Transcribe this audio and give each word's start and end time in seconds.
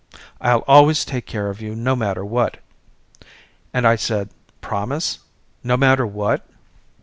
I'll 0.41 0.63
always 0.67 1.05
take 1.05 1.27
care 1.27 1.51
of 1.51 1.61
you 1.61 1.75
no 1.75 1.95
matter 1.95 2.25
what. 2.25 2.57
And 3.71 3.85
I 3.87 3.97
said 3.97 4.29
promise? 4.59 5.19
No 5.63 5.77
matter 5.77 6.07
what? 6.07 6.43